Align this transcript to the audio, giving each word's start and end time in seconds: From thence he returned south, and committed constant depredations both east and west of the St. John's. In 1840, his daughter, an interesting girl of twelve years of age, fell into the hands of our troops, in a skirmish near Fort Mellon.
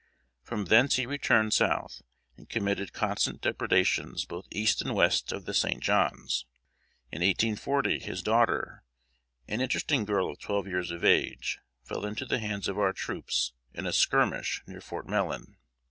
From 0.41 0.65
thence 0.65 0.95
he 0.95 1.05
returned 1.05 1.53
south, 1.53 2.01
and 2.35 2.49
committed 2.49 2.91
constant 2.91 3.39
depredations 3.39 4.25
both 4.25 4.47
east 4.49 4.81
and 4.81 4.95
west 4.95 5.31
of 5.31 5.45
the 5.45 5.53
St. 5.53 5.79
John's. 5.79 6.47
In 7.11 7.19
1840, 7.21 7.99
his 7.99 8.23
daughter, 8.23 8.83
an 9.47 9.61
interesting 9.61 10.03
girl 10.05 10.31
of 10.31 10.39
twelve 10.39 10.65
years 10.65 10.89
of 10.89 11.05
age, 11.05 11.59
fell 11.83 12.03
into 12.03 12.25
the 12.25 12.39
hands 12.39 12.67
of 12.67 12.79
our 12.79 12.93
troops, 12.93 13.53
in 13.75 13.85
a 13.85 13.93
skirmish 13.93 14.63
near 14.65 14.81
Fort 14.81 15.07
Mellon. 15.07 15.57